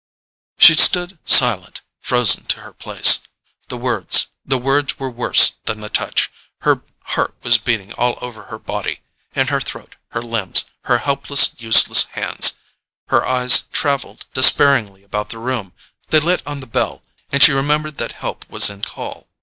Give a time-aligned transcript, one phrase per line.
[0.57, 3.19] She stood silent, frozen to her place.
[3.67, 6.31] The words—the words were worse than the touch!
[6.61, 6.81] Her
[7.13, 12.53] heart was beating all over her body—in her throat, her limbs, her helpless useless hands.
[13.09, 18.13] Her eyes travelled despairingly about the room—they lit on the bell, and she remembered that
[18.13, 19.27] help was in call.